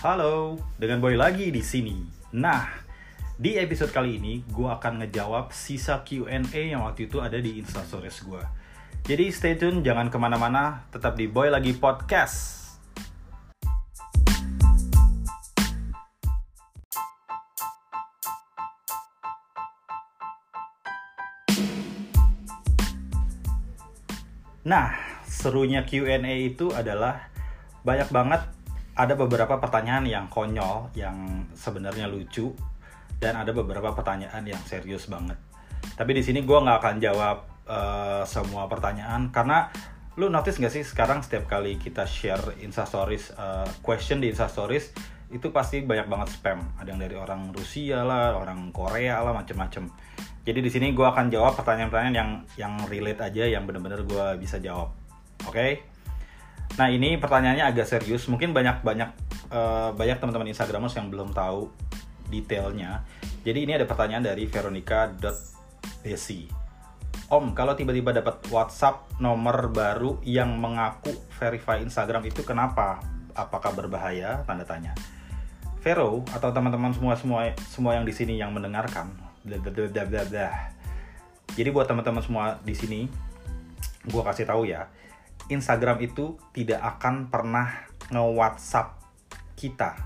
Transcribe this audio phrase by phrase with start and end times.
[0.00, 2.00] Halo, dengan Boy lagi di sini.
[2.32, 2.64] Nah,
[3.36, 8.24] di episode kali ini gue akan ngejawab sisa Q&A yang waktu itu ada di Instastories
[8.24, 8.40] gue.
[9.04, 12.80] Jadi stay tune, jangan ke mana-mana, tetap di Boy lagi podcast.
[24.64, 24.96] Nah,
[25.28, 27.28] serunya Q&A itu adalah
[27.84, 28.59] banyak banget
[29.00, 32.52] ada beberapa pertanyaan yang konyol, yang sebenarnya lucu,
[33.16, 35.40] dan ada beberapa pertanyaan yang serius banget.
[35.96, 39.72] Tapi di sini gue nggak akan jawab uh, semua pertanyaan karena
[40.20, 44.92] lu notice gak sih sekarang setiap kali kita share instastories uh, question di instastories
[45.30, 46.60] itu pasti banyak banget spam.
[46.76, 49.86] Ada yang dari orang Rusia lah, orang Korea lah, macem-macem.
[50.42, 54.58] Jadi di sini gue akan jawab pertanyaan-pertanyaan yang yang relate aja, yang bener-bener gue bisa
[54.58, 54.90] jawab.
[55.46, 55.54] Oke?
[55.54, 55.70] Okay?
[56.78, 58.28] Nah ini pertanyaannya agak serius.
[58.30, 59.10] Mungkin banyak banyak
[59.50, 61.70] uh, banyak teman-teman Instagramers yang belum tahu
[62.30, 63.02] detailnya.
[63.42, 66.40] Jadi ini ada pertanyaan dari Veronica.desi.
[67.30, 72.98] Om, kalau tiba-tiba dapat WhatsApp nomor baru yang mengaku verify Instagram itu kenapa?
[73.38, 74.42] Apakah berbahaya?
[74.46, 74.98] Tanda tanya.
[75.80, 79.08] Vero atau teman-teman semua semua semua yang di sini yang mendengarkan,
[81.54, 83.00] Jadi buat teman-teman semua di sini,
[84.04, 84.90] gue kasih tahu ya,
[85.50, 88.96] Instagram itu tidak akan pernah nge-WhatsApp
[89.58, 89.98] kita.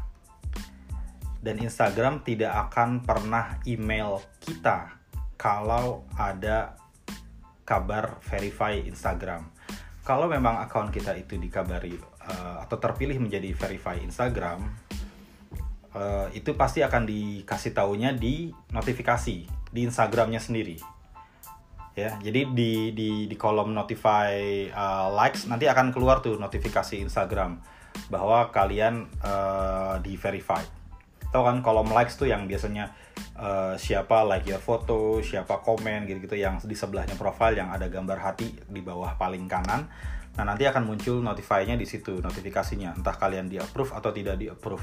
[1.44, 4.96] Dan Instagram tidak akan pernah email kita
[5.36, 6.80] kalau ada
[7.68, 9.52] kabar verify Instagram.
[10.04, 14.64] Kalau memang akun kita itu dikabari uh, atau terpilih menjadi verify Instagram,
[15.92, 20.93] uh, itu pasti akan dikasih taunya di notifikasi di Instagramnya sendiri
[21.94, 24.34] ya jadi di di di kolom notify
[24.70, 27.62] uh, likes nanti akan keluar tuh notifikasi Instagram
[28.10, 30.58] bahwa kalian uh, di verify.
[31.30, 32.90] Tahu kan kolom likes tuh yang biasanya
[33.38, 37.86] uh, siapa like your foto siapa komen gitu gitu yang di sebelahnya profile yang ada
[37.86, 39.86] gambar hati di bawah paling kanan.
[40.34, 42.98] Nah nanti akan muncul notify-nya di situ notifikasinya.
[42.98, 44.82] Entah kalian di approve atau tidak di approve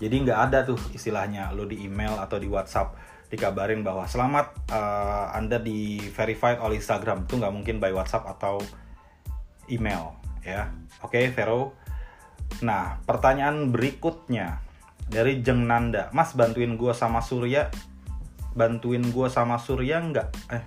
[0.00, 2.96] jadi nggak ada tuh istilahnya lo di email atau di WhatsApp
[3.30, 7.30] dikabarin bahwa selamat uh, Anda di verified oleh Instagram.
[7.30, 8.58] Itu nggak mungkin by WhatsApp atau
[9.70, 10.66] email ya.
[11.06, 11.78] Oke okay, Vero.
[12.66, 14.58] Nah pertanyaan berikutnya
[15.06, 16.10] dari Jeng Nanda.
[16.10, 17.70] Mas bantuin gue sama Surya?
[18.58, 20.28] Bantuin gue sama Surya nggak?
[20.50, 20.62] Eh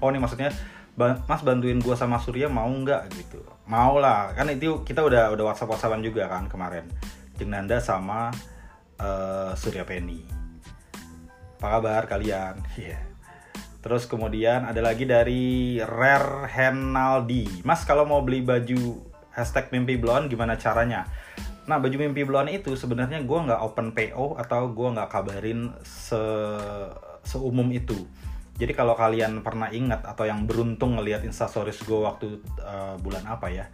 [0.00, 0.48] oh ini maksudnya
[0.96, 3.12] Mas bantuin gue sama Surya mau nggak?
[3.12, 3.44] Gitu.
[3.68, 4.32] Mau lah.
[4.32, 6.88] Kan itu kita udah udah WhatsApp WhatsAppan juga kan kemarin.
[7.36, 8.32] Jeng Nanda sama
[8.96, 10.45] uh, Surya Penny
[11.66, 12.54] apa kabar kalian?
[12.78, 13.02] Yeah.
[13.82, 17.62] Terus kemudian ada lagi dari Rare Henaldi.
[17.66, 19.02] Mas kalau mau beli baju
[19.34, 21.06] hashtag mimpi blonde gimana caranya?
[21.66, 26.18] Nah baju mimpi blonde itu sebenarnya gue nggak open PO atau gue nggak kabarin se
[27.26, 27.98] seumum itu.
[28.56, 33.52] Jadi kalau kalian pernah ingat atau yang beruntung ngelihat instastories gue waktu uh, bulan apa
[33.52, 33.68] ya,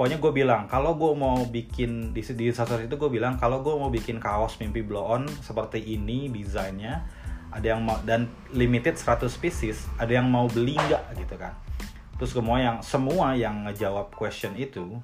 [0.00, 3.72] pokoknya gue bilang kalau gue mau bikin di di instastory itu gue bilang kalau gue
[3.76, 7.04] mau bikin kaos mimpi blow on seperti ini desainnya
[7.50, 11.54] ada yang mau dan limited 100 pieces ada yang mau beli nggak gitu kan.
[12.16, 14.98] Terus semua yang semua yang ngejawab question itu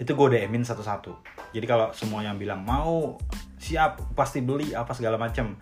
[0.00, 1.12] itu gue DMin satu-satu.
[1.52, 3.20] Jadi kalau semua yang bilang mau
[3.60, 5.60] siap pasti beli apa segala macam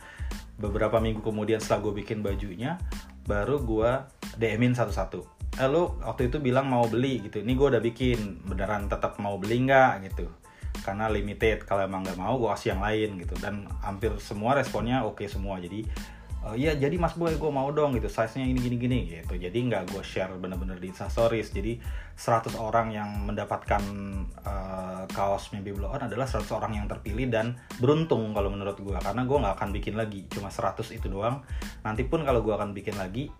[0.59, 2.79] beberapa minggu kemudian setelah gue bikin bajunya
[3.27, 3.91] baru gue
[4.39, 5.27] DMin satu-satu.
[5.59, 7.43] Eh lu waktu itu bilang mau beli gitu.
[7.43, 10.31] Ini gue udah bikin beneran tetap mau beli nggak gitu
[10.84, 11.65] karena limited.
[11.66, 13.34] Kalau emang nggak mau gue kasih yang lain gitu.
[13.39, 15.59] Dan hampir semua responnya oke okay semua.
[15.59, 15.87] Jadi
[16.44, 18.06] uh, ya jadi mas boy gue mau dong gitu.
[18.06, 19.34] Size nya ini gini gini gitu.
[19.39, 21.50] Jadi nggak gue share bener-bener di stories.
[21.50, 21.78] Jadi
[22.19, 23.83] 100 orang yang mendapatkan
[24.43, 28.99] uh, kaos mimpi blow on adalah 100 orang yang terpilih dan beruntung kalau menurut gue
[28.99, 30.27] karena gue nggak akan bikin lagi.
[30.31, 31.43] Cuma 100 itu doang.
[31.83, 33.31] Nanti pun kalau gue akan bikin lagi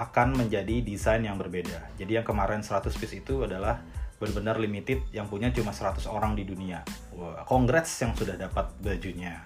[0.00, 1.92] akan menjadi desain yang berbeda.
[2.00, 3.84] Jadi yang kemarin 100 piece itu adalah
[4.20, 6.84] benar-benar limited yang punya cuma 100 orang di dunia.
[7.16, 9.40] Wah, congrats yang sudah dapat bajunya.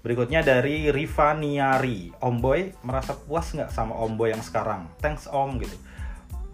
[0.00, 2.08] Berikutnya dari Riva Niari.
[2.16, 4.88] Om Boy merasa puas nggak sama Om Boy yang sekarang?
[5.04, 5.76] Thanks Om gitu.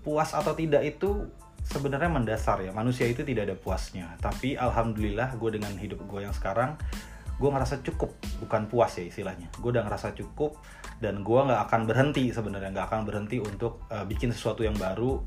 [0.02, 1.30] Puas atau tidak itu
[1.62, 2.74] sebenarnya mendasar ya.
[2.74, 4.18] Manusia itu tidak ada puasnya.
[4.18, 6.74] Tapi alhamdulillah gue dengan hidup gue yang sekarang
[7.40, 8.12] gue ngerasa cukup
[8.44, 10.60] bukan puas ya istilahnya gue udah ngerasa cukup
[11.00, 15.24] dan gue nggak akan berhenti sebenarnya nggak akan berhenti untuk uh, bikin sesuatu yang baru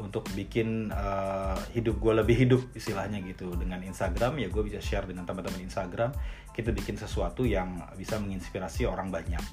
[0.00, 3.52] untuk bikin uh, hidup gue lebih hidup istilahnya gitu.
[3.54, 6.10] Dengan Instagram ya gue bisa share dengan teman-teman Instagram.
[6.50, 9.44] Kita bikin sesuatu yang bisa menginspirasi orang banyak.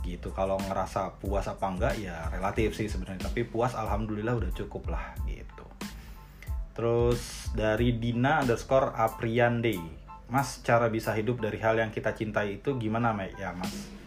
[0.00, 0.32] Gitu.
[0.32, 3.28] Kalau ngerasa puas apa enggak ya relatif sih sebenarnya.
[3.28, 5.66] Tapi puas alhamdulillah udah cukup lah gitu.
[6.72, 9.76] Terus dari Dina underscore Apriande.
[10.30, 13.34] Mas cara bisa hidup dari hal yang kita cintai itu gimana Mek?
[13.34, 13.99] Ya Mas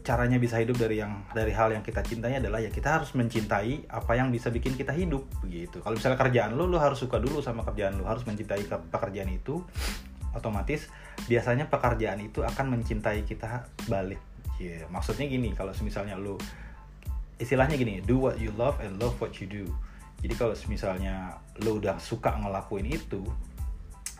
[0.00, 3.84] caranya bisa hidup dari yang dari hal yang kita cintai adalah ya kita harus mencintai
[3.92, 5.84] apa yang bisa bikin kita hidup begitu.
[5.84, 9.60] Kalau misalnya kerjaan lu lu harus suka dulu sama kerjaan lu, harus mencintai pekerjaan itu.
[10.30, 10.88] Otomatis
[11.26, 14.20] biasanya pekerjaan itu akan mencintai kita balik.
[14.60, 14.84] Yeah.
[14.92, 16.36] maksudnya gini, kalau misalnya lu
[17.40, 19.64] istilahnya gini, do what you love and love what you do.
[20.20, 23.24] Jadi kalau misalnya lu udah suka ngelakuin itu,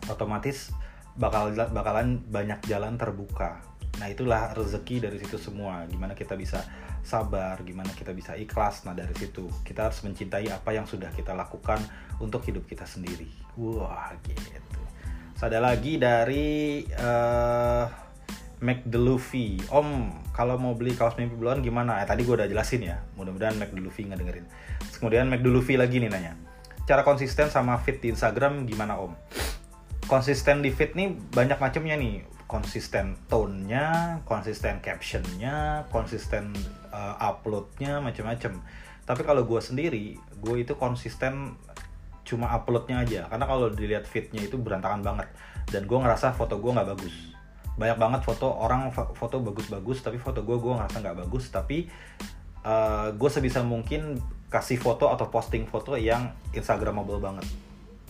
[0.09, 0.73] otomatis
[1.21, 5.85] bakal bakalan banyak jalan terbuka Nah itulah rezeki dari situ semua.
[5.91, 6.63] Gimana kita bisa
[7.03, 8.87] sabar, gimana kita bisa ikhlas.
[8.87, 11.81] Nah dari situ kita harus mencintai apa yang sudah kita lakukan
[12.23, 13.29] untuk hidup kita sendiri.
[13.59, 14.79] Wah gitu.
[15.41, 17.89] ada lagi dari uh,
[18.61, 19.57] Mac Luffy.
[19.73, 22.05] Om, kalau mau beli kaos mimpi bulan gimana?
[22.05, 23.01] Eh, tadi gue udah jelasin ya.
[23.17, 24.47] Mudah-mudahan Mac Luffy nggak dengerin.
[24.85, 26.37] Terus kemudian Mac Luffy lagi nih nanya.
[26.85, 29.17] Cara konsisten sama fit di Instagram gimana Om?
[30.05, 36.51] Konsisten di fit nih banyak macamnya nih konsisten tone-nya, konsisten caption-nya, konsisten
[36.91, 38.59] uh, upload-nya, macam-macam.
[39.07, 41.55] Tapi kalau gue sendiri, gue itu konsisten
[42.27, 43.21] cuma upload-nya aja.
[43.31, 45.31] Karena kalau dilihat feed-nya itu berantakan banget.
[45.71, 47.15] Dan gue ngerasa foto gue nggak bagus.
[47.79, 51.55] Banyak banget foto orang foto bagus-bagus, tapi foto gue gue ngerasa nggak bagus.
[51.55, 51.87] Tapi
[52.67, 54.19] uh, eh, gue sebisa mungkin
[54.51, 57.47] kasih foto atau posting foto yang instagramable banget.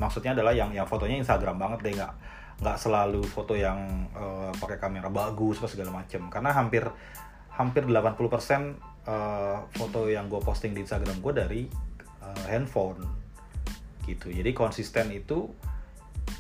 [0.01, 4.77] Maksudnya adalah yang yang fotonya instagram banget deh nggak nggak selalu foto yang uh, pakai
[4.83, 6.85] kamera bagus apa segala macam karena hampir
[7.61, 8.17] hampir 80% uh,
[9.05, 11.63] eh, foto yang gue posting di Instagram gue dari
[12.25, 13.05] uh, handphone.
[14.09, 14.33] Gitu.
[14.33, 15.45] Jadi konsisten itu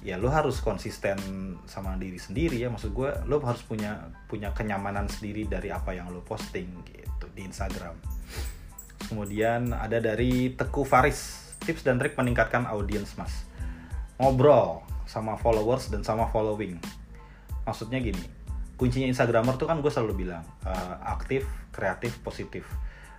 [0.00, 1.20] ya lo harus konsisten
[1.68, 2.72] sama diri sendiri ya.
[2.72, 7.44] Maksud gue lo harus punya punya kenyamanan sendiri dari apa yang lo posting gitu di
[7.44, 8.00] Instagram.
[9.12, 11.52] Kemudian ada dari Teku Faris.
[11.60, 13.44] Tips dan trik meningkatkan audiens mas.
[14.16, 16.78] Ngobrol sama followers dan sama following.
[17.66, 18.38] Maksudnya gini
[18.78, 22.64] kuncinya instagramer tuh kan gue selalu bilang uh, aktif kreatif positif.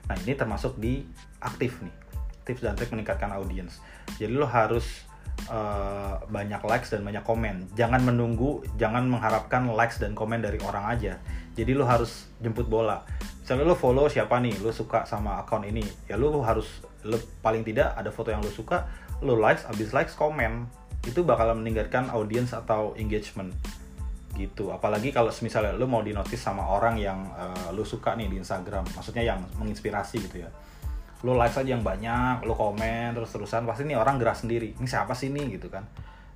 [0.10, 1.06] Nah ini termasuk di
[1.38, 1.94] aktif nih
[2.42, 3.78] tips dan trik meningkatkan audiens
[4.18, 5.06] jadi lo harus
[5.48, 7.70] uh, banyak likes dan banyak komen.
[7.78, 11.14] Jangan menunggu jangan mengharapkan likes dan komen dari orang aja.
[11.56, 13.06] Jadi lo harus jemput bola.
[13.44, 17.66] Misalnya lo follow siapa nih lo suka sama akun ini ya lo harus lo paling
[17.66, 18.88] tidak ada foto yang lo suka
[19.22, 20.70] lo likes abis likes komen
[21.02, 23.50] itu bakal meningkatkan audience atau engagement
[24.38, 24.72] gitu.
[24.72, 28.88] Apalagi kalau misalnya lu mau dinotis sama orang yang uh, lu suka nih di Instagram
[28.96, 30.50] maksudnya yang menginspirasi gitu ya.
[31.22, 34.78] Lu like aja yang banyak lu komen terus terusan pasti nih orang gerak sendiri.
[34.78, 35.84] Ini siapa sih nih gitu kan.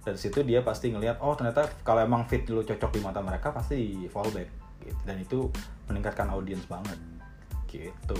[0.05, 3.53] Dari situ dia pasti ngelihat oh ternyata kalau emang fit lu cocok di mata mereka
[3.55, 4.49] pasti fallback
[4.83, 4.99] gitu.
[5.07, 5.39] Dan itu
[5.87, 6.97] meningkatkan audience banget
[7.69, 8.19] gitu.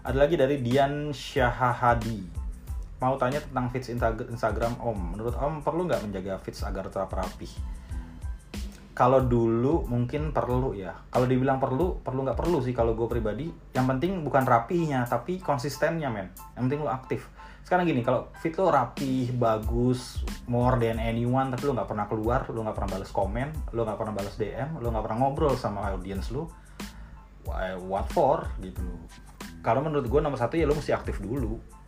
[0.00, 2.39] Ada lagi dari Dian Syahahadi
[3.00, 3.88] mau tanya tentang feeds
[4.28, 5.16] Instagram Om.
[5.16, 7.48] Menurut Om perlu nggak menjaga feeds agar tetap rapi?
[8.92, 10.92] Kalau dulu mungkin perlu ya.
[11.08, 13.48] Kalau dibilang perlu, perlu nggak perlu sih kalau gue pribadi.
[13.72, 16.28] Yang penting bukan rapinya, tapi konsistennya men.
[16.52, 17.24] Yang penting lo aktif.
[17.64, 22.44] Sekarang gini, kalau feed lo rapi, bagus, more than anyone, tapi lo nggak pernah keluar,
[22.52, 25.88] lo nggak pernah balas komen, lo nggak pernah balas DM, lo nggak pernah ngobrol sama
[25.88, 26.52] audience lo,
[27.88, 28.84] what for gitu.
[29.64, 31.79] Kalau menurut gue nomor satu ya lo mesti aktif dulu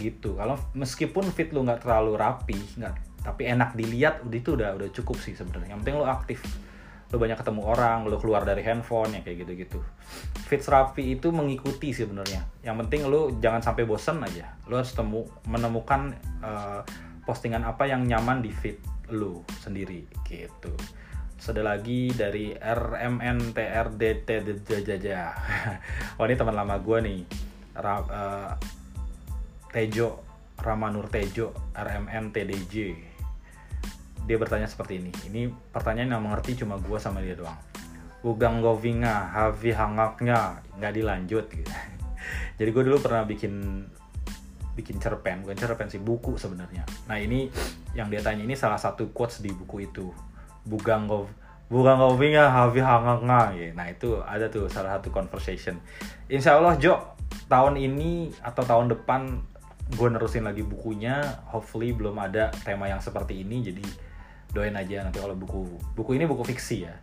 [0.00, 4.88] gitu kalau meskipun fit lu nggak terlalu rapi nggak tapi enak dilihat itu udah udah
[4.96, 6.40] cukup sih sebenarnya yang penting lu aktif
[7.10, 9.78] lu banyak ketemu orang lu keluar dari handphone ya kayak gitu gitu
[10.48, 14.96] fit rapi itu mengikuti sih sebenarnya yang penting lu jangan sampai bosen aja lu harus
[14.96, 16.80] temu menemukan uh,
[17.28, 18.80] postingan apa yang nyaman di fit
[19.12, 20.72] lu sendiri gitu
[21.40, 24.28] ada lagi dari RMNTRDT
[24.84, 25.32] Jaja.
[26.20, 27.20] Oh ini teman lama gue nih.
[27.80, 28.52] uh,
[29.70, 30.26] Tejo
[30.60, 33.10] Ramanur Tejo RMN TDJ
[34.30, 35.10] dia bertanya seperti ini.
[35.26, 37.58] Ini pertanyaan yang mengerti cuma gue sama dia doang.
[38.22, 40.62] Ugang Govinga Havi Hangaknya.
[40.78, 41.44] Nggak dilanjut.
[41.50, 41.66] Gitu.
[42.62, 43.82] jadi gue dulu pernah bikin
[44.78, 45.42] bikin cerpen.
[45.42, 46.86] Bukan cerpen sih buku sebenarnya.
[47.10, 47.50] Nah ini
[47.98, 50.14] yang dia tanya ini salah satu quotes di buku itu.
[50.62, 51.26] Bugang Gov
[51.66, 53.50] Bugang Govinga Havi Hangaknya.
[53.58, 53.68] Ya.
[53.74, 55.74] nah itu ada tuh salah satu conversation.
[56.30, 57.02] Insya Allah Jo
[57.50, 59.42] tahun ini atau tahun depan
[59.90, 63.84] gue nerusin lagi bukunya hopefully belum ada tema yang seperti ini jadi
[64.50, 66.94] doain aja nanti kalau buku buku ini buku fiksi ya.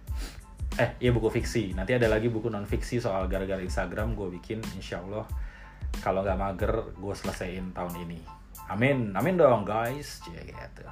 [0.77, 1.73] Eh iya buku fiksi.
[1.73, 5.25] Nanti ada lagi buku non fiksi soal gara-gara Instagram gue bikin insya Allah
[6.03, 8.19] kalau nggak mager gue selesaiin tahun ini.
[8.67, 10.21] Amin amin dong guys.
[10.27, 10.85] Cie, gitu.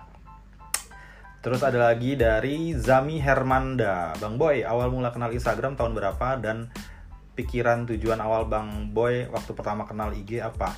[1.46, 4.18] Terus ada lagi dari Zami Hermanda.
[4.18, 6.42] Bang Boy, awal mula kenal Instagram tahun berapa?
[6.42, 6.74] Dan
[7.38, 10.74] pikiran tujuan awal Bang Boy waktu pertama kenal IG apa?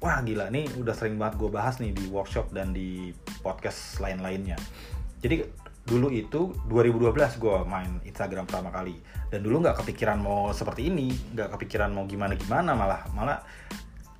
[0.00, 3.12] Wah gila nih udah sering banget gue bahas nih di workshop dan di
[3.44, 4.58] podcast lain-lainnya.
[5.22, 5.44] Jadi
[5.84, 8.96] dulu itu 2012 gue main Instagram pertama kali.
[9.28, 13.38] Dan dulu nggak kepikiran mau seperti ini nggak kepikiran mau gimana gimana malah malah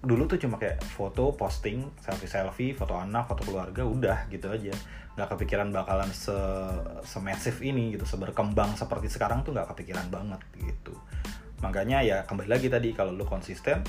[0.05, 4.73] dulu tuh cuma kayak foto posting selfie selfie foto anak foto keluarga udah gitu aja.
[5.15, 6.37] Nggak kepikiran bakalan se
[7.05, 10.93] semasif ini gitu seberkembang seperti sekarang tuh nggak kepikiran banget gitu.
[11.65, 13.81] Makanya ya kembali lagi tadi kalau lu konsisten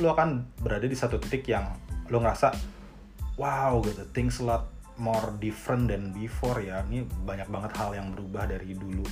[0.00, 1.76] lu akan berada di satu titik yang
[2.08, 2.56] lu ngerasa
[3.36, 4.02] wow gitu.
[4.16, 4.64] Things a lot
[5.00, 6.82] more different than before ya.
[6.88, 9.06] Ini banyak banget hal yang berubah dari dulu.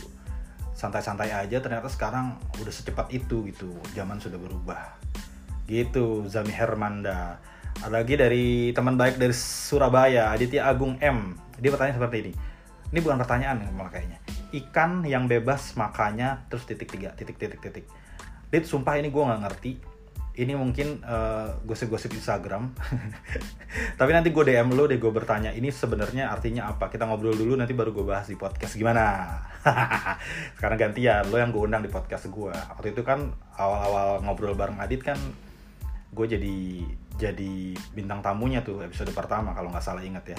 [0.73, 3.73] Santai-santai aja ternyata sekarang udah secepat itu gitu.
[3.93, 4.97] Zaman sudah berubah.
[5.69, 7.41] Gitu Zami Hermanda.
[7.79, 11.39] Ada lagi dari teman baik dari Surabaya Aditya Agung M.
[11.61, 12.33] Dia bertanya seperti ini.
[12.89, 14.19] Ini bukan pertanyaan malah kayaknya.
[14.49, 17.87] Ikan yang bebas makanya terus titik tiga titik titik titik.
[18.49, 19.73] Dit sumpah ini gue nggak ngerti
[20.39, 22.71] ini mungkin uh, gosip-gosip Instagram.
[23.99, 26.87] Tapi nanti gue DM lo deh gue bertanya ini sebenarnya artinya apa.
[26.87, 29.35] Kita ngobrol dulu nanti baru gue bahas di podcast gimana.
[30.55, 32.55] Sekarang gantian lo yang gue undang di podcast gue.
[32.55, 35.19] Waktu itu kan awal-awal ngobrol bareng Adit kan
[36.15, 36.87] gue jadi
[37.19, 40.39] jadi bintang tamunya tuh episode pertama kalau nggak salah inget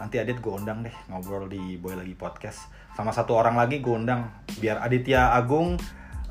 [0.00, 2.72] Nanti Adit gue undang deh ngobrol di Boy lagi podcast.
[2.96, 4.24] Sama satu orang lagi gue undang
[4.56, 5.76] biar Aditya Agung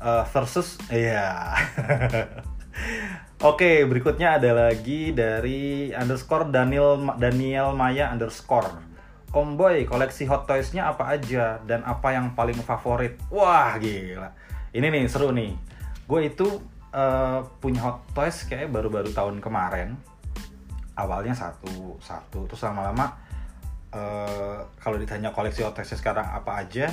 [0.02, 1.54] uh, versus iya.
[1.78, 2.42] Yeah.
[3.48, 8.68] Oke, berikutnya ada lagi dari underscore Daniel Daniel Maya underscore.
[9.32, 13.16] Omboy, koleksi Hot Toys-nya apa aja dan apa yang paling favorit?
[13.32, 14.36] Wah, gila.
[14.68, 15.56] Ini nih seru nih.
[16.04, 16.60] Gue itu
[16.92, 19.96] uh, punya Hot Toys kayak baru-baru tahun kemarin.
[20.92, 23.16] Awalnya satu, satu, terus lama-lama
[23.96, 26.92] uh, kalau ditanya koleksi Hot Toys sekarang apa aja,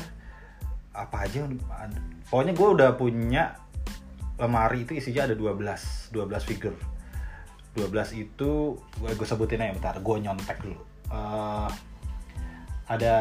[0.95, 1.43] apa aja,
[2.31, 3.59] pokoknya gue udah punya
[4.35, 6.77] lemari itu isinya ada 12 12 figure.
[7.75, 10.79] 12 itu gue, gue sebutin aja bentar gue nyontek dulu.
[11.11, 11.67] Uh,
[12.85, 13.15] ada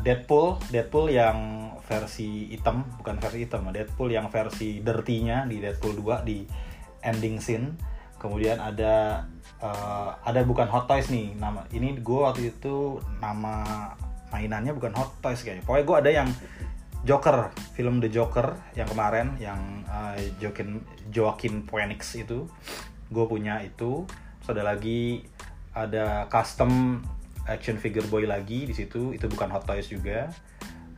[0.00, 6.26] Deadpool Deadpool yang versi hitam bukan versi hitam Deadpool yang versi dirty-nya di Deadpool 2
[6.28, 6.46] di
[7.02, 7.74] ending scene.
[8.16, 9.26] Kemudian ada
[9.62, 13.90] uh, ada bukan Hot Toys nih nama ini gue waktu itu nama
[14.30, 15.62] mainannya bukan Hot Toys kayaknya.
[15.66, 16.28] Pokoknya gue ada yang
[17.06, 20.82] Joker, film The Joker yang kemarin yang uh, Joaquin
[21.14, 22.50] Joaquin Phoenix itu,
[23.14, 24.02] gue punya itu.
[24.42, 25.22] Terus ada lagi
[25.70, 26.98] ada custom
[27.46, 30.26] action figure boy lagi di situ, itu bukan Hot Toys juga.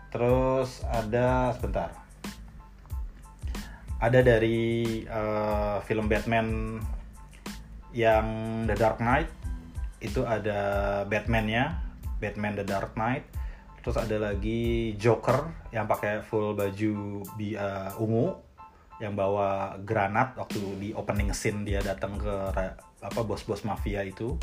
[0.08, 1.92] Terus ada sebentar,
[4.00, 6.80] ada dari uh, film Batman
[7.92, 8.26] yang
[8.64, 9.28] The Dark Knight
[10.00, 11.76] itu ada Batman-nya,
[12.16, 13.28] Batman The Dark Knight
[13.82, 18.48] terus ada lagi Joker yang pakai full baju bi uh, ungu
[18.98, 22.34] yang bawa granat waktu di opening scene dia datang ke
[22.98, 24.34] apa bos-bos mafia itu.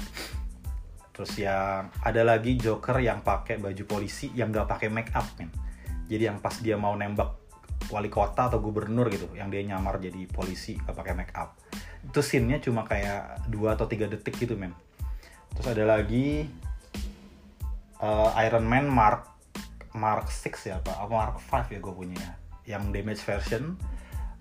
[1.15, 5.51] Terus yang ada lagi Joker yang pakai baju polisi yang gak pakai make up men.
[6.11, 7.43] Jadi yang pas dia mau nembak
[7.91, 11.55] wali kota atau gubernur gitu yang dia nyamar jadi polisi gak pakai make up.
[12.03, 14.75] Itu scene-nya cuma kayak dua atau tiga detik gitu men.
[15.55, 16.51] Terus ada lagi
[18.01, 19.31] uh, Iron Man Mark
[19.95, 22.19] Mark 6 ya apa Mark 5 ya gue punya.
[22.19, 22.33] Ya
[22.65, 23.77] yang damage version.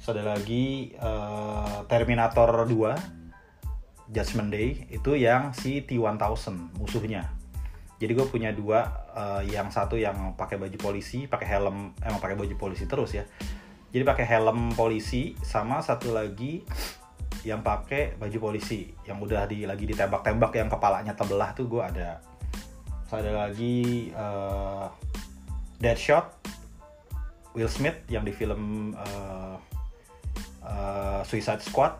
[0.00, 4.88] So ada lagi uh, Terminator 2 Judgment Day.
[4.90, 7.30] Itu yang si T1000 musuhnya.
[7.94, 12.36] Jadi gue punya dua uh, yang satu yang pakai baju polisi pakai helm emang pakai
[12.36, 13.24] baju polisi terus ya.
[13.94, 16.66] Jadi pakai helm polisi sama satu lagi
[17.46, 18.90] yang pakai baju polisi.
[19.06, 22.18] Yang udah di lagi ditembak-tembak yang kepalanya terbelah tuh gue ada
[23.14, 24.90] ada lagi uh,
[25.78, 26.26] Deadshot
[27.54, 29.56] Will Smith yang di film uh,
[30.66, 31.94] uh, Suicide Squad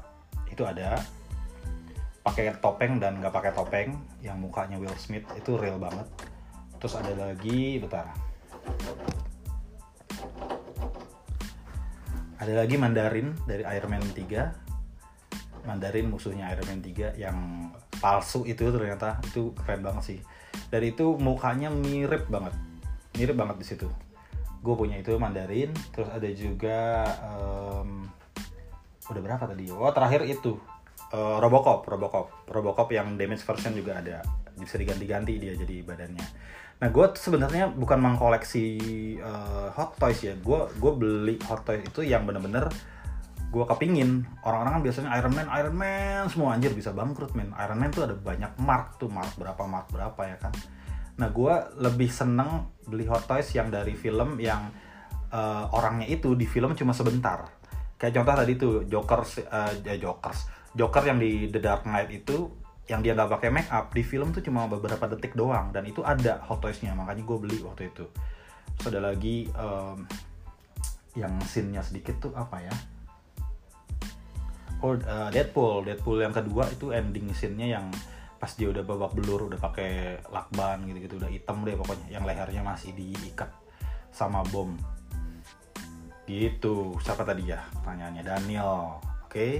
[0.50, 0.98] itu ada.
[2.24, 3.94] Pakai topeng dan nggak pakai topeng
[4.24, 6.08] yang mukanya Will Smith itu real banget.
[6.80, 8.10] Terus ada lagi bentar.
[12.40, 17.36] Ada lagi Mandarin dari Iron Man 3 Mandarin musuhnya Iron Man 3 yang
[18.02, 19.20] palsu itu ternyata.
[19.28, 20.20] Itu keren banget sih
[20.68, 22.54] dari itu mukanya mirip banget.
[23.14, 23.88] Mirip banget di situ.
[24.64, 28.08] Gue punya itu Mandarin terus ada juga um,
[29.10, 29.68] udah berapa tadi?
[29.70, 30.56] Oh terakhir itu
[31.12, 32.48] uh, Robocop Robocop.
[32.48, 34.24] Robocop yang damage version juga ada.
[34.56, 36.26] Bisa diganti-ganti dia jadi badannya.
[36.80, 38.66] Nah gue sebenarnya bukan mengkoleksi
[39.22, 40.34] uh, hot toys ya.
[40.40, 42.72] Gue gue beli hot toys itu yang bener-bener
[43.54, 44.26] gue kepingin.
[44.42, 47.54] Orang-orang kan biasanya Iron Man Iron Man semua anjir bisa bangkrut men.
[47.54, 50.50] Iron Man tuh ada banyak mark tuh mark berapa mark berapa ya kan?
[51.14, 54.66] Nah, gue lebih seneng beli Hot Toys yang dari film yang
[55.30, 57.46] uh, orangnya itu di film cuma sebentar.
[57.94, 62.10] Kayak contoh tadi tuh Joker, uh, eh, ya Jokers, Joker yang di The Dark Knight
[62.10, 62.50] itu
[62.90, 65.70] yang dia nggak pakai make up di film tuh cuma beberapa detik doang.
[65.70, 68.10] Dan itu ada hot toys-nya makanya gue beli waktu itu.
[68.74, 70.02] Terus ada lagi um,
[71.14, 72.74] yang scene-nya sedikit tuh apa ya
[74.84, 75.88] oh uh, Deadpool.
[75.88, 77.86] Deadpool yang kedua itu ending scene-nya yang
[78.36, 82.20] pas dia udah babak belur udah pakai lakban gitu-gitu udah hitam deh pokoknya.
[82.20, 83.48] Yang lehernya masih diikat
[84.12, 84.76] sama bom.
[86.28, 86.92] Gitu.
[87.00, 88.22] Siapa tadi ya pertanyaannya?
[88.22, 89.00] Daniel.
[89.24, 89.32] Oke.
[89.32, 89.54] Okay.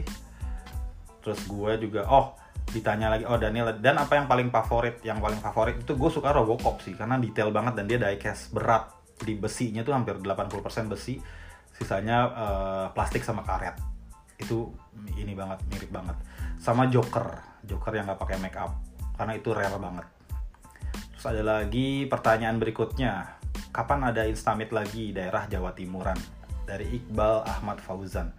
[1.24, 2.36] terus gue juga oh
[2.68, 5.00] ditanya lagi oh Daniel dan apa yang paling favorit?
[5.00, 8.92] Yang paling favorit itu gue suka Robocop sih karena detail banget dan dia diecast berat.
[9.24, 11.16] Di besinya tuh hampir 80% besi
[11.72, 13.93] sisanya uh, plastik sama karet
[14.44, 14.68] itu
[15.16, 16.16] ini banget mirip banget.
[16.60, 18.76] Sama Joker Joker yang nggak pakai make up
[19.16, 20.06] karena itu rare banget.
[21.16, 23.40] Terus ada lagi pertanyaan berikutnya.
[23.74, 26.18] Kapan ada Instamit lagi daerah Jawa Timuran?
[26.68, 28.30] Dari Iqbal Ahmad Fauzan.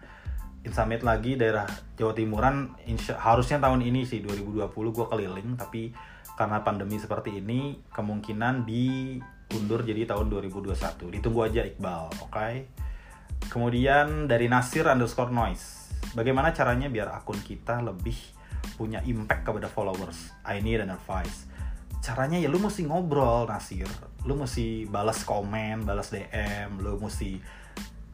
[0.66, 5.94] Insamit lagi daerah Jawa Timuran insya, harusnya tahun ini sih 2020 gue keliling tapi
[6.36, 10.74] karena pandemi seperti ini kemungkinan diundur jadi tahun 2021
[11.22, 12.34] ditunggu aja Iqbal oke?
[12.34, 12.54] Okay?
[13.54, 15.75] kemudian dari Nasir underscore noise
[16.14, 18.16] bagaimana caranya biar akun kita lebih
[18.78, 21.50] punya impact kepada followers I need an advice
[22.06, 23.90] caranya ya lu mesti ngobrol Nasir
[24.30, 27.42] lu mesti balas komen balas DM lu mesti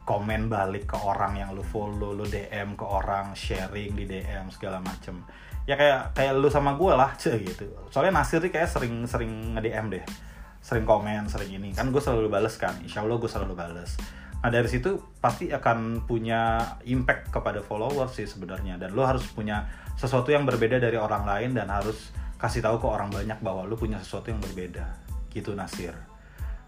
[0.02, 4.82] komen balik ke orang yang lu follow, lu DM ke orang, sharing di DM segala
[4.82, 5.22] macem.
[5.62, 7.70] Ya kayak kayak lu sama gue lah, cek gitu.
[7.94, 10.04] Soalnya Nasir nih kayak sering-sering nge-DM deh.
[10.62, 11.70] Sering komen, sering ini.
[11.70, 13.94] Kan gue selalu bales kan, insya Allah gue selalu bales.
[14.42, 18.74] Nah dari situ pasti akan punya impact kepada followers sih sebenarnya.
[18.74, 22.10] Dan lu harus punya sesuatu yang berbeda dari orang lain dan harus
[22.42, 24.82] kasih tahu ke orang banyak bahwa lu punya sesuatu yang berbeda.
[25.30, 25.94] Gitu Nasir.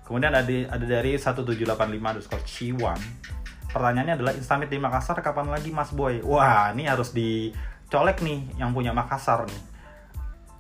[0.07, 3.00] Kemudian ada, ada dari 1785 underscore Ciwan.
[3.75, 6.23] Pertanyaannya adalah Instamit di Makassar kapan lagi Mas Boy?
[6.23, 9.62] Wah, ini harus dicolek nih yang punya Makassar nih.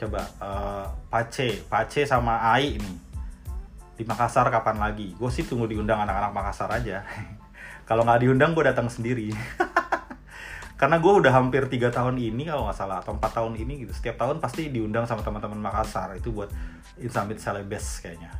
[0.02, 2.96] Coba uh, Pace, Pace sama Ai nih.
[3.94, 5.14] Di Makassar kapan lagi?
[5.14, 7.06] Gue sih tunggu diundang anak-anak Makassar aja.
[7.88, 9.30] Kalau nggak diundang gue datang sendiri.
[10.80, 13.94] Karena gue udah hampir tiga tahun ini kalau nggak salah atau empat tahun ini gitu.
[13.94, 16.12] Setiap tahun pasti diundang sama teman-teman Makassar.
[16.18, 16.50] Itu buat
[16.98, 18.34] Instamit Celebes kayaknya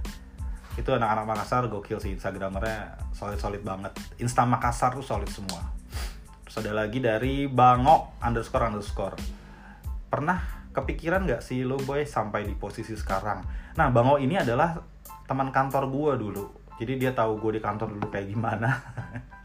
[0.74, 5.62] itu anak-anak Makassar gokil sih instagramernya solid solid banget insta Makassar tuh solid semua
[6.42, 9.16] terus ada lagi dari Bango underscore underscore
[10.10, 13.46] pernah kepikiran nggak sih lo boy sampai di posisi sekarang
[13.78, 14.74] nah Bango ini adalah
[15.24, 16.44] teman kantor gue dulu.
[16.74, 18.68] Jadi dia tahu gue di kantor dulu kayak gimana.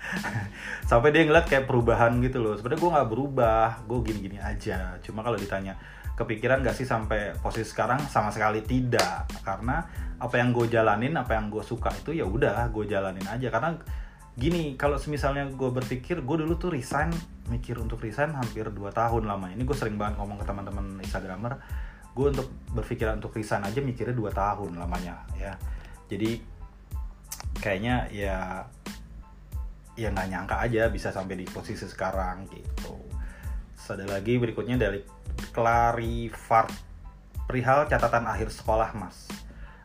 [0.90, 2.58] Sampai dia ngeliat kayak perubahan gitu loh.
[2.58, 4.98] Sebenarnya gue nggak berubah gue gini-gini aja.
[5.06, 5.78] Cuma kalau ditanya
[6.18, 8.04] kepikiran gak sih sampai posisi sekarang?
[8.12, 9.30] Sama sekali tidak.
[9.46, 9.86] Karena
[10.20, 13.48] apa yang gue jalanin apa yang gue suka itu ya udah gue jalanin aja.
[13.54, 13.78] Karena
[14.34, 17.14] gini kalau misalnya gue berpikir gue dulu tuh resign
[17.48, 19.54] mikir untuk resign hampir 2 tahun lama.
[19.54, 21.62] Ini gue sering banget ngomong ke teman-teman instagramer
[22.14, 25.54] gue untuk berpikiran untuk resign aja mikirnya 2 tahun lamanya ya.
[26.10, 26.42] Jadi
[27.60, 28.66] kayaknya ya
[30.00, 32.96] ya nggak nyangka aja bisa sampai di posisi sekarang gitu.
[33.90, 35.02] Ada lagi berikutnya dari
[35.50, 36.70] Clarifart
[37.50, 39.26] perihal catatan akhir sekolah mas.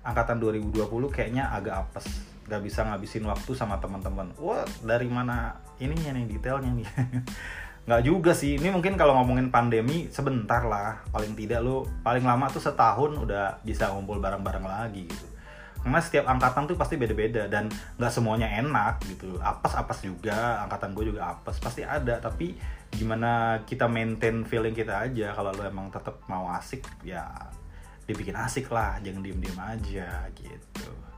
[0.04, 2.04] Angkatan 2020 kayaknya agak apes.
[2.44, 4.36] Gak bisa ngabisin waktu sama teman-teman.
[4.36, 6.84] Wah dari mana ininya nih detailnya nih
[7.84, 8.56] nggak juga sih.
[8.56, 11.04] Ini mungkin kalau ngomongin pandemi sebentar lah.
[11.12, 15.26] Paling tidak lo paling lama tuh setahun udah bisa ngumpul bareng-bareng lagi gitu.
[15.84, 17.68] Karena setiap angkatan tuh pasti beda-beda dan
[18.00, 19.36] nggak semuanya enak gitu.
[19.36, 22.16] Apes-apes juga angkatan gue juga apes pasti ada.
[22.24, 22.56] Tapi
[22.88, 27.28] gimana kita maintain feeling kita aja kalau lo emang tetap mau asik ya
[28.08, 28.96] dibikin asik lah.
[29.04, 31.13] Jangan diem-diem aja gitu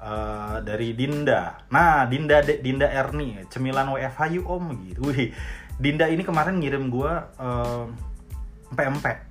[0.00, 1.66] uh, dari Dinda.
[1.72, 5.10] Nah Dinda Dinda Erni cemilan WFH yuk om gitu.
[5.10, 5.30] Wih,
[5.76, 7.84] Dinda ini kemarin ngirim gue uh,
[8.74, 9.30] empek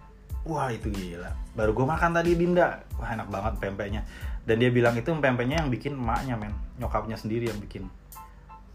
[0.50, 1.30] wah itu gila.
[1.54, 2.82] Baru gue makan tadi Dinda.
[2.98, 4.02] Wah enak banget pempeknya.
[4.44, 6.54] Dan dia bilang itu pempeknya yang bikin emaknya men.
[6.82, 7.86] Nyokapnya sendiri yang bikin.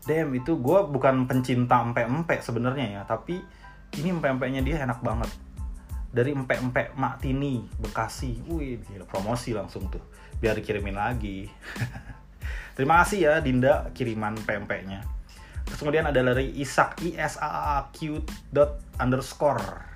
[0.04, 3.40] Damn itu gue bukan pencinta empek-empek sebenarnya ya tapi
[3.96, 5.32] ini empek-empeknya dia enak banget
[6.14, 10.00] dari empek-empek Mak Tini Bekasi wih gila promosi langsung tuh
[10.38, 11.50] biar dikirimin lagi
[12.79, 15.03] terima kasih ya Dinda kiriman pempeknya
[15.66, 18.22] terus kemudian ada dari Isak I S A A Q
[18.55, 19.94] dot underscore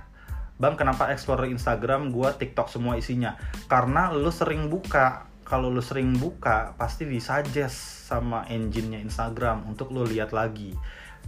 [0.58, 3.38] Bang kenapa explore Instagram gua TikTok semua isinya?
[3.70, 5.30] Karena lu sering buka.
[5.46, 10.74] Kalau lu sering buka pasti disuggest sama engine-nya Instagram untuk lu lihat lagi.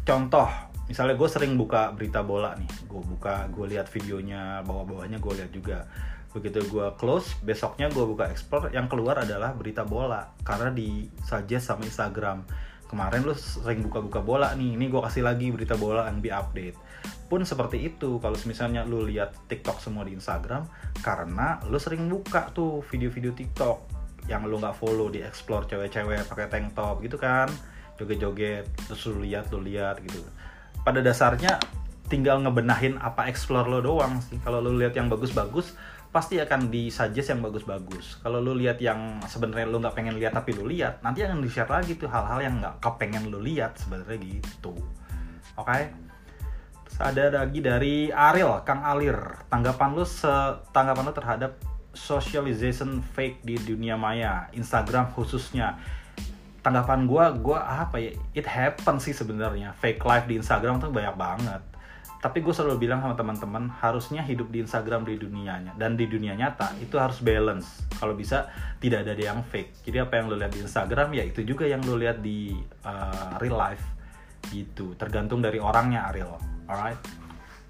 [0.03, 0.51] Contoh,
[0.91, 2.71] misalnya gue sering buka berita bola nih.
[2.91, 5.87] Gue buka, gue lihat videonya, bawa-bawanya gue lihat juga.
[6.35, 10.35] Begitu gue close, besoknya gue buka explore, yang keluar adalah berita bola.
[10.43, 12.43] Karena di suggest sama Instagram
[12.91, 16.75] kemarin lu sering buka-buka bola nih ini gue kasih lagi berita bola NBA update
[17.31, 20.67] pun seperti itu kalau misalnya lu lihat TikTok semua di Instagram
[20.99, 23.79] karena lu sering buka tuh video-video TikTok
[24.27, 27.47] yang lu nggak follow di explore cewek-cewek pakai tank top gitu kan
[27.95, 30.27] joget-joget terus lu lihat lu lihat gitu
[30.83, 31.61] pada dasarnya
[32.11, 35.79] tinggal ngebenahin apa explore lo doang sih kalau lu lihat yang bagus-bagus
[36.11, 38.19] pasti akan disuggest yang bagus-bagus.
[38.19, 41.71] Kalau lu lihat yang sebenarnya lu nggak pengen lihat tapi lu lihat, nanti akan di-share
[41.71, 44.75] lagi tuh hal-hal yang nggak kepengen lu lihat sebenarnya gitu.
[45.55, 45.71] Oke?
[45.71, 45.83] Okay?
[47.01, 49.17] Ada lagi dari Ariel, Kang Alir.
[49.49, 50.29] Tanggapan lu se
[50.75, 51.53] tanggapan lu terhadap
[51.95, 55.79] socialization fake di dunia maya, Instagram khususnya.
[56.61, 58.13] Tanggapan gua, gua apa ya?
[58.37, 59.73] It happen sih sebenarnya.
[59.81, 61.63] Fake life di Instagram tuh banyak banget.
[62.21, 65.73] Tapi gue selalu bilang sama teman-teman harusnya hidup di Instagram di dunianya.
[65.81, 67.89] Dan di dunia nyata itu harus balance.
[67.97, 69.89] Kalau bisa tidak ada yang fake.
[69.89, 72.53] Jadi apa yang lo lihat di Instagram ya itu juga yang lo lihat di
[72.85, 73.81] uh, real life.
[74.53, 74.93] Gitu.
[75.01, 76.37] Tergantung dari orangnya Ariel.
[76.69, 77.01] Alright?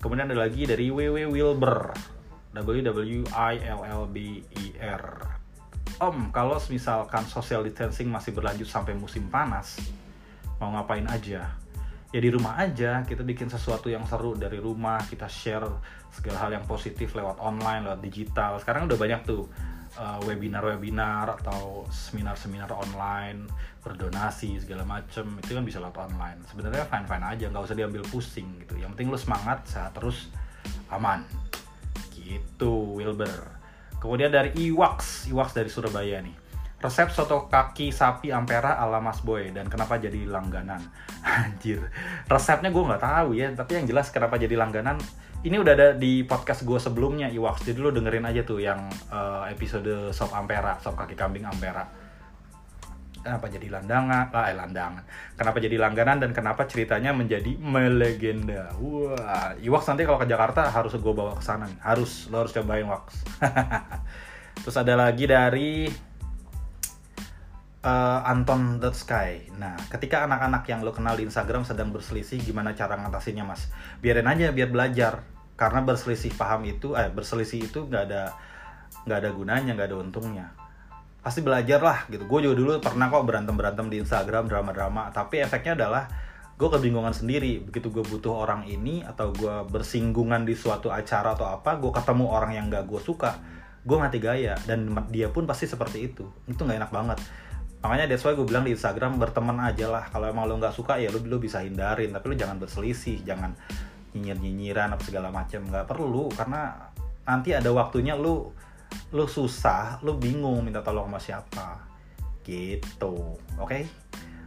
[0.02, 1.94] Kemudian ada lagi dari WW Wilber.
[2.50, 5.39] W W I L L B I R
[6.00, 9.76] Om kalau misalkan social distancing masih berlanjut sampai musim panas
[10.56, 11.52] mau ngapain aja?
[12.08, 15.68] Ya di rumah aja kita bikin sesuatu yang seru dari rumah kita share
[16.08, 18.56] segala hal yang positif lewat online lewat digital.
[18.56, 19.44] Sekarang udah banyak tuh
[20.00, 23.44] uh, webinar-webinar atau seminar-seminar online
[23.84, 25.36] berdonasi segala macem.
[25.44, 26.40] Itu kan bisa lewat online.
[26.48, 28.80] Sebenarnya fine fine aja nggak usah diambil pusing gitu.
[28.80, 30.32] Yang penting lu semangat sehat terus
[30.88, 31.28] aman.
[32.16, 33.59] Gitu Wilber
[34.00, 36.34] kemudian dari Iwax Iwax dari Surabaya nih.
[36.80, 40.80] Resep soto kaki sapi ampera ala Mas Boy dan kenapa jadi langganan?
[41.44, 41.84] Anjir.
[42.24, 44.96] Resepnya gue nggak tahu ya tapi yang jelas kenapa jadi langganan
[45.44, 47.68] ini udah ada di podcast gue sebelumnya Iwax.
[47.68, 52.09] Jadi lo dengerin aja tuh yang uh, episode sop ampera sop kaki kambing ampera
[53.20, 55.04] kenapa jadi landangan lah eh, landangan
[55.36, 60.96] kenapa jadi langganan dan kenapa ceritanya menjadi melegenda wah Iwax nanti kalau ke Jakarta harus
[60.96, 63.20] gue bawa ke sana harus lo harus cobain Wax
[64.64, 65.88] terus ada lagi dari
[67.84, 69.48] uh, Anton the Sky.
[69.56, 73.68] Nah, ketika anak-anak yang lo kenal di Instagram sedang berselisih, gimana cara ngatasinnya, Mas?
[74.04, 75.24] Biarin aja, biar belajar.
[75.56, 78.32] Karena berselisih paham itu, eh berselisih itu nggak ada
[79.04, 80.46] nggak ada gunanya, nggak ada untungnya.
[81.20, 82.24] Pasti belajar lah, gitu.
[82.24, 85.12] Gue juga dulu pernah kok berantem berantem di Instagram, drama-drama.
[85.12, 86.08] Tapi efeknya adalah
[86.56, 87.60] gue kebingungan sendiri.
[87.60, 92.24] Begitu gue butuh orang ini atau gue bersinggungan di suatu acara atau apa, gue ketemu
[92.28, 93.36] orang yang gak gue suka,
[93.84, 96.24] gue mati gaya dan dia pun pasti seperti itu.
[96.48, 97.20] Itu nggak enak banget
[97.80, 101.00] makanya that's why gue bilang di Instagram berteman aja lah kalau emang lo nggak suka
[101.00, 103.56] ya lo lo bisa hindarin tapi lo jangan berselisih jangan
[104.12, 106.92] nyinyir nyinyiran apa segala macam nggak perlu karena
[107.24, 108.52] nanti ada waktunya lo
[109.10, 111.68] lo susah lo bingung minta tolong sama siapa.
[112.46, 113.66] Gitu oke?
[113.66, 113.82] Okay?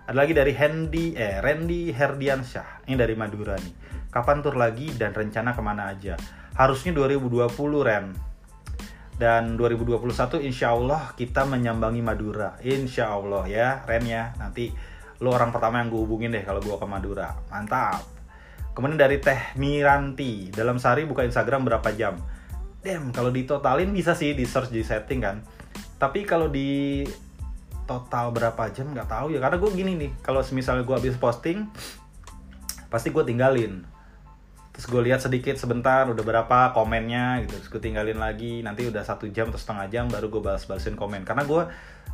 [0.04, 2.84] ada lagi dari Hendy eh Randy Herdiansyah.
[2.88, 3.74] Ini dari Madura nih.
[4.12, 6.20] Kapan tur lagi dan rencana ke mana aja?
[6.60, 7.48] Harusnya 2020
[7.88, 8.12] Ren.
[9.14, 12.60] Dan 2021 insya Allah kita menyambangi Madura.
[12.60, 14.36] Insya Allah ya Ren ya.
[14.36, 14.68] Nanti
[15.24, 17.32] lo orang pertama yang gue hubungin deh kalau gue ke Madura.
[17.48, 18.04] Mantap.
[18.76, 20.52] Kemudian dari Teh Miranti.
[20.52, 22.20] Dalam sehari buka Instagram berapa jam
[22.84, 25.40] Dem kalau ditotalin bisa sih di search di setting kan.
[25.98, 27.02] Tapi kalau di
[27.88, 29.40] total berapa jam nggak tahu ya.
[29.40, 31.66] Karena gue gini nih kalau misalnya gue habis posting
[32.92, 33.88] pasti gue tinggalin.
[34.74, 37.56] Terus gue lihat sedikit sebentar udah berapa komennya gitu.
[37.58, 41.24] Terus gue tinggalin lagi nanti udah satu jam atau setengah jam baru gue balas-balasin komen.
[41.24, 41.64] Karena gue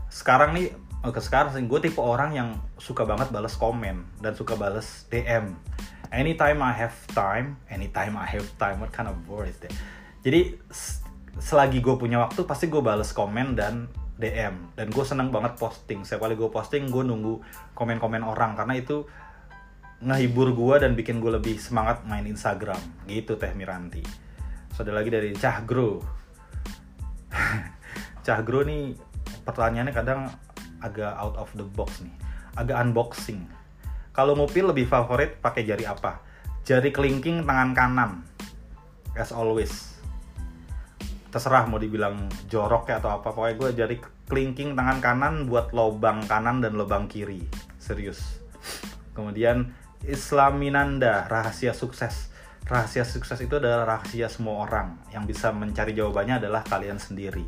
[0.10, 0.74] sekarang nih
[1.06, 2.50] oh, ke sekarang sih gue tipe orang yang
[2.82, 5.56] suka banget balas komen dan suka balas DM
[6.10, 9.72] anytime I have time anytime I have time what kind of word is that
[10.30, 10.54] jadi
[11.42, 13.90] selagi gue punya waktu pasti gue balas komen dan
[14.22, 16.06] DM dan gue seneng banget posting.
[16.06, 17.42] Setiap kali gue posting gue nunggu
[17.74, 18.54] komen-komen orang.
[18.54, 19.10] Karena itu
[20.06, 22.78] ngehibur gue dan bikin gue lebih semangat main Instagram.
[23.10, 24.06] Gitu Teh Miranti.
[24.78, 25.98] So ada lagi dari Cahgro
[28.26, 28.94] Cahgro nih
[29.50, 30.30] pertanyaannya kadang
[30.86, 32.14] agak out of the box nih.
[32.54, 33.50] Agak unboxing.
[34.14, 36.22] Kalau ngupil lebih favorit pakai jari apa?
[36.70, 38.12] Jari kelingking tangan kanan.
[39.18, 39.89] As always
[41.30, 46.26] terserah mau dibilang jorok ya atau apa pokoknya gue jari kelingking tangan kanan buat lobang
[46.26, 47.46] kanan dan lobang kiri
[47.78, 48.42] serius
[49.14, 49.70] kemudian
[50.08, 52.32] Islaminanda, rahasia sukses.
[52.64, 54.96] Rahasia sukses itu adalah rahasia semua orang.
[55.12, 57.44] Yang bisa mencari jawabannya adalah kalian sendiri.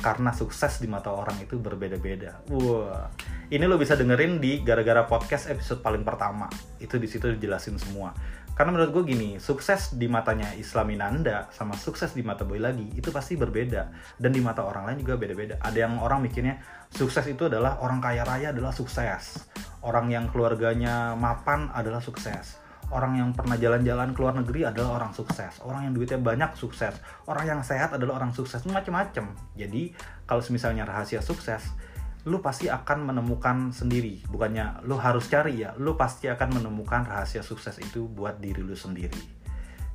[0.00, 2.42] Karena sukses di mata orang itu berbeda-beda.
[2.50, 3.12] Wah,
[3.52, 6.48] ini lo bisa dengerin di gara-gara podcast episode paling pertama.
[6.82, 8.10] Itu di situ dijelasin semua.
[8.52, 13.08] Karena menurut gue gini sukses di matanya Islaminanda sama sukses di mata Boy lagi itu
[13.08, 13.88] pasti berbeda.
[14.20, 15.56] Dan di mata orang lain juga beda-beda.
[15.56, 16.60] Ada yang orang mikirnya
[16.92, 19.48] sukses itu adalah orang kaya raya adalah sukses.
[19.80, 22.60] Orang yang keluarganya mapan adalah sukses.
[22.92, 25.64] Orang yang pernah jalan-jalan ke luar negeri adalah orang sukses.
[25.64, 26.92] Orang yang duitnya banyak sukses.
[27.24, 28.60] Orang yang sehat adalah orang sukses.
[28.68, 29.96] Macam-macam jadi
[30.28, 31.72] kalau misalnya rahasia sukses
[32.22, 34.22] lu pasti akan menemukan sendiri.
[34.30, 38.78] Bukannya lu harus cari ya lu pasti akan menemukan rahasia sukses itu buat diri lu
[38.78, 39.18] sendiri.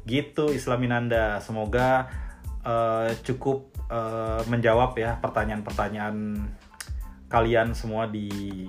[0.03, 2.07] Gitu Islaminanda semoga
[2.67, 6.47] uh, cukup uh, menjawab ya pertanyaan-pertanyaan
[7.27, 8.67] kalian semua di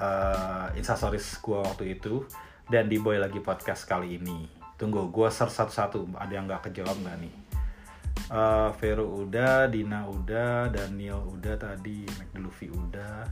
[0.00, 2.24] uh, instastories gua waktu itu
[2.68, 4.48] dan di boy lagi podcast kali ini.
[4.76, 6.16] Tunggu gua search satu-satu.
[6.16, 7.49] Ada yang nggak kejawab nggak nih
[8.28, 13.24] uh, Vero udah, Dina udah, Daniel udah tadi, McDeluvi udah.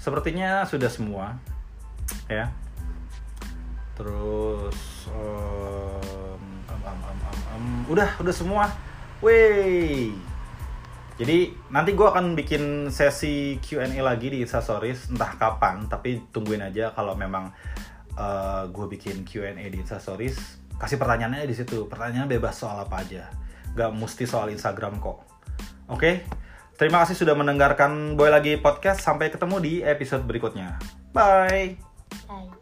[0.00, 1.36] Sepertinya sudah semua,
[2.26, 2.48] ya.
[3.92, 8.72] Terus um, um, um, um, um, um, udah, udah semua.
[9.20, 10.10] Wey.
[11.20, 16.90] Jadi nanti gue akan bikin sesi Q&A lagi di Instastories entah kapan, tapi tungguin aja
[16.96, 17.52] kalau memang
[18.16, 21.86] uh, gue bikin Q&A di Instastories, kasih pertanyaannya di situ.
[21.86, 23.41] Pertanyaan bebas soal apa aja
[23.76, 25.24] gak mesti soal Instagram kok.
[25.90, 26.24] Oke,
[26.80, 29.04] terima kasih sudah mendengarkan Boy Lagi Podcast.
[29.04, 30.80] Sampai ketemu di episode berikutnya.
[31.12, 31.76] Bye!
[32.28, 32.61] Bye.